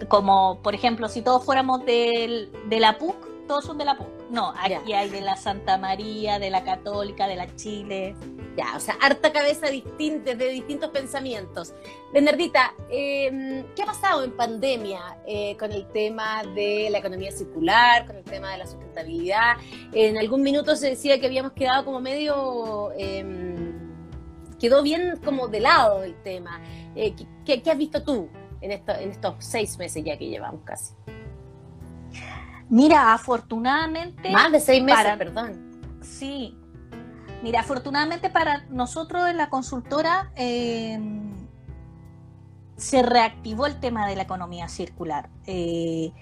como 0.09 0.61
por 0.62 0.75
ejemplo, 0.75 1.09
si 1.09 1.23
todos 1.23 1.45
fuéramos 1.45 1.85
de 1.85 2.49
la 2.71 2.99
PUC, 2.99 3.47
todos 3.47 3.65
son 3.65 3.79
de 3.79 3.85
la 3.85 3.97
PUC. 3.97 4.09
No, 4.31 4.55
aquí 4.57 4.93
hay 4.95 5.11
de 5.11 5.21
la 5.21 5.37
Santa 5.37 5.77
María, 5.77 6.38
de 6.38 6.51
la 6.51 6.65
Católica, 6.65 7.27
de 7.27 7.37
la 7.37 7.55
Chile. 7.55 8.17
Ya, 8.57 8.77
o 8.77 8.81
sea, 8.81 8.99
harta 9.01 9.33
cabeza 9.33 9.69
distinta, 9.69 10.35
de 10.35 10.49
distintos 10.51 10.91
pensamientos. 10.91 11.73
Bernardita, 12.12 12.75
em, 12.91 13.65
¿qué 13.75 13.83
ha 13.83 13.87
pasado 13.87 14.25
en 14.25 14.33
pandemia 14.33 15.01
eh, 15.27 15.57
con 15.59 15.73
el 15.73 15.87
tema 15.88 16.43
de 16.55 16.88
la 16.91 16.99
economía 16.99 17.33
circular, 17.33 18.07
con 18.07 18.17
el 18.17 18.25
tema 18.25 18.53
de 18.53 18.59
la 18.59 18.67
sustentabilidad? 18.67 19.57
En 19.93 20.19
algún 20.19 20.43
minuto 20.43 20.77
se 20.77 20.91
decía 20.91 21.19
que 21.19 21.27
habíamos 21.27 21.53
quedado 21.53 21.85
como 21.85 22.01
medio... 22.01 22.93
Em, 22.97 23.73
quedó 24.59 24.83
bien 24.83 25.19
como 25.25 25.49
de 25.49 25.61
lado 25.61 26.05
el 26.05 26.15
tema. 26.23 26.61
Eh, 26.95 27.15
¿qué, 27.45 27.62
has 27.69 27.79
visto 27.79 28.03
tú 28.05 28.29
en, 28.61 28.71
en 28.71 29.11
estos 29.11 29.35
seis 29.38 29.77
meses 29.79 30.05
ya 30.05 30.17
que 30.17 30.29
llevamos 30.29 30.62
casi? 30.62 30.95
Mira, 32.69 33.12
afortunadamente... 33.12 34.31
Más 34.31 34.53
de 34.53 34.61
seis 34.61 34.83
meses, 34.83 35.17
perdón. 35.19 35.99
Sí, 36.01 36.57
Mira, 37.43 37.61
afortunadamente 37.61 38.31
para 38.31 38.65
nosotros 38.71 39.29
en 39.29 39.37
la 39.37 39.51
consultora 39.51 40.31
em, 40.37 41.33
se 42.77 43.03
reactivó 43.03 43.67
el 43.67 43.81
tema 43.81 44.07
de 44.07 44.15
la 44.15 44.23
economía 44.23 44.69
circular. 44.69 45.29
Eh, 45.47 46.13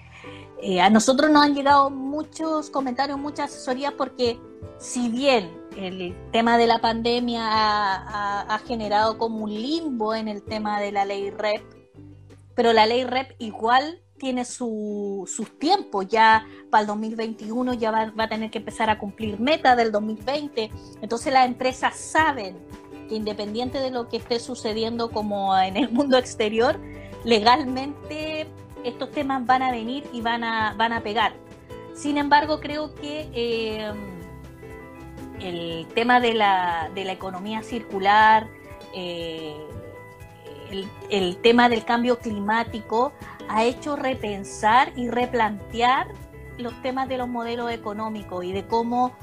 eh, 0.61 0.81
a 0.81 0.89
nosotros 0.89 1.31
nos 1.31 1.43
han 1.43 1.55
llegado 1.55 1.89
muchos 1.89 2.69
comentarios, 2.69 3.19
muchas 3.19 3.51
asesorías, 3.51 3.93
porque 3.93 4.39
si 4.79 5.09
bien 5.09 5.51
el 5.77 6.15
tema 6.31 6.57
de 6.57 6.67
la 6.67 6.79
pandemia 6.79 7.41
ha, 7.43 8.59
generado 8.67 9.17
como 9.17 9.43
un 9.43 9.53
limbo 9.53 10.13
en 10.13 10.27
el 10.27 10.43
tema 10.43 10.79
de 10.79 10.91
la 10.91 11.05
ley 11.05 11.29
REP, 11.29 11.63
pero 12.55 12.73
la 12.73 12.85
ley 12.85 13.03
REP 13.03 13.35
igual 13.39 14.01
tiene 14.21 14.45
sus 14.45 15.51
tiempos, 15.57 16.07
ya 16.07 16.45
para 16.69 16.81
el 16.81 16.87
2021 16.87 17.73
ya 17.73 17.89
va, 17.89 18.13
a 18.15 18.29
tener 18.29 18.51
que 18.51 18.59
empezar 18.59 18.87
a 18.91 18.99
cumplir 18.99 19.39
metas 19.39 19.75
del 19.75 19.91
2020, 19.91 20.69
entonces 21.01 21.33
las 21.33 21.47
empresas 21.47 21.95
saben 21.95 22.55
que 23.09 23.15
independiente 23.15 23.79
de 23.79 23.89
lo 23.89 24.07
que 24.09 24.17
esté 24.17 24.39
sucediendo 24.39 25.09
como 25.09 25.57
en 25.57 25.75
el 25.75 25.89
mundo 25.89 26.19
exterior, 26.19 26.79
legalmente 27.25 28.45
estos 28.83 29.09
temas 29.09 29.43
van 29.47 29.63
a 29.63 29.71
venir 29.71 30.07
y 30.13 30.21
van 30.21 30.43
a, 30.43 30.75
van 30.77 30.93
a 30.93 31.01
pegar. 31.01 31.33
Sin 31.95 32.19
embargo, 32.19 32.59
creo 32.59 32.93
que 32.93 33.27
eh, 33.33 33.91
el 35.39 35.87
tema 35.95 36.19
de 36.19 36.35
la, 36.35 36.91
de 36.93 37.05
la 37.05 37.13
economía 37.13 37.63
circular, 37.63 38.47
eh, 38.93 39.55
el, 41.09 41.37
tema 41.37 41.69
del 41.69 41.83
cambio 41.83 42.19
climático 42.19 43.13
ha 43.49 43.63
hecho 43.63 43.95
repensar 43.95 44.93
y 44.95 45.09
replantear 45.09 46.07
los 46.57 46.79
temas 46.81 47.09
de 47.09 47.17
los 47.17 47.27
modelos 47.27 47.71
económicos 47.71 48.43
y 48.43 48.51
de 48.51 48.65
cómo 48.67 49.13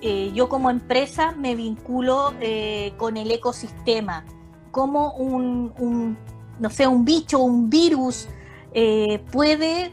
eh, 0.00 0.30
yo 0.32 0.48
como 0.48 0.70
empresa 0.70 1.32
me 1.32 1.56
vinculo 1.56 2.32
eh, 2.40 2.94
con 2.96 3.16
el 3.16 3.30
ecosistema, 3.32 4.24
cómo 4.70 5.12
un, 5.14 6.16
no 6.60 6.70
sé, 6.70 6.86
un 6.86 7.04
bicho, 7.04 7.40
un 7.40 7.68
virus 7.68 8.28
eh, 8.72 9.24
puede 9.32 9.92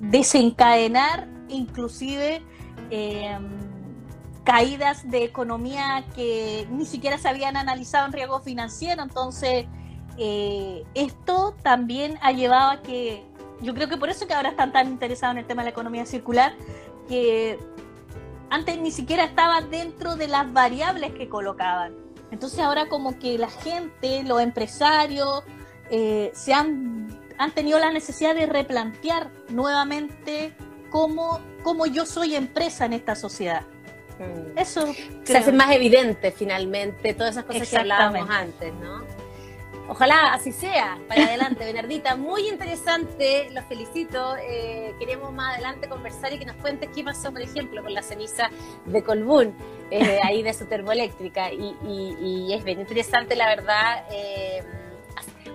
desencadenar 0.00 1.28
inclusive 1.48 2.42
caídas 4.44 5.10
de 5.10 5.24
economía 5.24 6.06
que 6.14 6.66
ni 6.70 6.86
siquiera 6.86 7.18
se 7.18 7.28
habían 7.28 7.58
analizado 7.58 8.06
en 8.06 8.12
riesgo 8.12 8.40
financiero, 8.40 9.02
entonces 9.02 9.66
eh, 10.22 10.84
esto 10.92 11.56
también 11.62 12.18
ha 12.20 12.30
llevado 12.32 12.72
a 12.72 12.82
que, 12.82 13.24
yo 13.62 13.72
creo 13.72 13.88
que 13.88 13.96
por 13.96 14.10
eso 14.10 14.26
que 14.26 14.34
ahora 14.34 14.50
están 14.50 14.70
tan 14.70 14.88
interesados 14.88 15.32
en 15.32 15.38
el 15.38 15.46
tema 15.46 15.62
de 15.62 15.68
la 15.68 15.70
economía 15.70 16.04
circular, 16.04 16.54
que 17.08 17.58
antes 18.50 18.78
ni 18.78 18.90
siquiera 18.90 19.24
estaba 19.24 19.62
dentro 19.62 20.16
de 20.16 20.28
las 20.28 20.52
variables 20.52 21.14
que 21.14 21.30
colocaban. 21.30 21.94
Entonces 22.30 22.58
ahora 22.60 22.86
como 22.90 23.18
que 23.18 23.38
la 23.38 23.48
gente, 23.48 24.22
los 24.24 24.42
empresarios, 24.42 25.42
eh, 25.90 26.30
se 26.34 26.52
han, 26.52 27.18
han 27.38 27.52
tenido 27.52 27.78
la 27.78 27.90
necesidad 27.90 28.34
de 28.34 28.44
replantear 28.44 29.30
nuevamente 29.48 30.52
cómo, 30.90 31.40
cómo 31.62 31.86
yo 31.86 32.04
soy 32.04 32.34
empresa 32.34 32.84
en 32.84 32.92
esta 32.92 33.14
sociedad. 33.14 33.62
Mm. 34.18 34.58
Eso 34.58 34.86
se 35.24 35.38
hace 35.38 35.50
más 35.50 35.72
evidente 35.72 36.30
finalmente 36.30 37.14
todas 37.14 37.30
esas 37.36 37.44
cosas 37.44 37.66
que 37.70 37.76
hablábamos 37.78 38.28
antes, 38.28 38.74
¿no? 38.74 39.00
Ojalá 39.90 40.34
así 40.34 40.52
sea. 40.52 40.98
Para 41.08 41.24
adelante, 41.24 41.64
Bernardita. 41.64 42.14
Muy 42.14 42.48
interesante, 42.48 43.50
los 43.50 43.64
felicito. 43.64 44.36
Eh, 44.36 44.94
queremos 45.00 45.32
más 45.32 45.54
adelante 45.54 45.88
conversar 45.88 46.32
y 46.32 46.38
que 46.38 46.44
nos 46.44 46.54
cuentes 46.56 46.90
qué 46.94 47.02
pasó, 47.02 47.32
por 47.32 47.42
ejemplo, 47.42 47.82
con 47.82 47.92
la 47.92 48.02
ceniza 48.02 48.50
de 48.86 49.02
Colbún, 49.02 49.52
eh, 49.90 50.20
ahí 50.22 50.44
de 50.44 50.54
su 50.54 50.66
termoeléctrica. 50.66 51.52
Y, 51.52 52.52
es 52.52 52.62
bien 52.62 52.78
interesante, 52.78 53.34
la 53.34 53.48
verdad, 53.48 54.04
eh, 54.12 54.62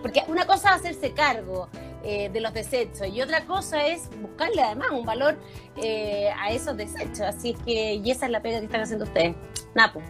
porque 0.01 0.23
una 0.27 0.45
cosa 0.45 0.71
es 0.71 0.81
hacerse 0.81 1.13
cargo 1.13 1.69
eh, 2.03 2.29
de 2.29 2.41
los 2.41 2.53
desechos. 2.53 3.07
Y 3.07 3.21
otra 3.21 3.45
cosa 3.45 3.87
es 3.87 4.09
buscarle 4.21 4.61
además 4.61 4.89
un 4.91 5.05
valor 5.05 5.37
eh, 5.77 6.29
a 6.37 6.51
esos 6.51 6.75
desechos. 6.75 7.21
Así 7.21 7.51
es 7.51 7.59
que, 7.63 7.93
y 7.93 8.11
esa 8.11 8.25
es 8.25 8.31
la 8.33 8.41
pega 8.41 8.59
que 8.59 8.65
están 8.65 8.81
haciendo 8.81 9.05
ustedes. 9.05 9.33
Napo. 9.73 10.01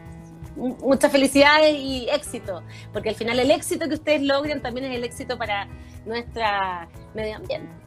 Muchas 0.55 1.11
felicidades 1.11 1.75
y 1.75 2.07
éxito, 2.09 2.63
porque 2.93 3.09
al 3.09 3.15
final 3.15 3.39
el 3.39 3.51
éxito 3.51 3.87
que 3.87 3.95
ustedes 3.95 4.21
logran 4.21 4.61
también 4.61 4.85
es 4.85 4.95
el 4.95 5.03
éxito 5.03 5.37
para 5.37 5.67
nuestra 6.05 6.87
medio 7.13 7.35
ambiente. 7.37 7.85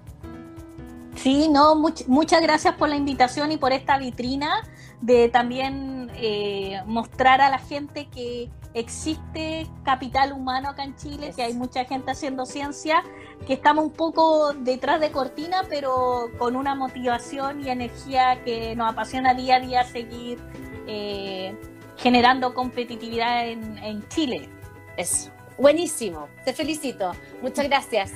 Sí, 1.16 1.48
no, 1.48 1.74
muchas 1.74 2.42
gracias 2.42 2.76
por 2.76 2.88
la 2.88 2.96
invitación 2.96 3.50
y 3.50 3.56
por 3.56 3.72
esta 3.72 3.98
vitrina 3.98 4.62
de 5.00 5.28
también 5.28 6.10
eh, 6.14 6.80
mostrar 6.86 7.40
a 7.40 7.50
la 7.50 7.58
gente 7.58 8.06
que 8.06 8.48
existe 8.74 9.66
capital 9.84 10.32
humano 10.32 10.68
acá 10.68 10.84
en 10.84 10.94
Chile, 10.96 11.32
que 11.34 11.42
hay 11.42 11.54
mucha 11.54 11.84
gente 11.84 12.12
haciendo 12.12 12.46
ciencia, 12.46 13.02
que 13.46 13.54
estamos 13.54 13.86
un 13.86 13.92
poco 13.92 14.52
detrás 14.52 15.00
de 15.00 15.10
cortina, 15.10 15.62
pero 15.68 16.30
con 16.38 16.54
una 16.54 16.74
motivación 16.74 17.64
y 17.64 17.70
energía 17.70 18.42
que 18.44 18.76
nos 18.76 18.92
apasiona 18.92 19.34
día 19.34 19.56
a 19.56 19.60
día 19.60 19.84
seguir 19.84 20.38
eh, 20.86 21.56
generando 21.98 22.54
competitividad 22.54 23.46
en, 23.48 24.08
Chile. 24.08 24.48
Eso. 24.96 25.30
Buenísimo. 25.58 26.28
Te 26.44 26.52
felicito. 26.52 27.12
Muchas 27.42 27.66
gracias. 27.66 28.12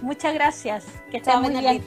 Muchas 0.00 0.34
gracias. 0.34 0.86
Que 1.10 1.18
estés 1.18 1.38
muy 1.40 1.50
bien. 1.50 1.82